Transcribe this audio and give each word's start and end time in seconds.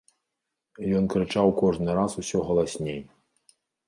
Ён 0.99 1.03
крычаў 1.13 1.47
кожны 1.61 1.89
раз 1.99 2.11
усё 2.21 2.39
галасней. 2.47 2.99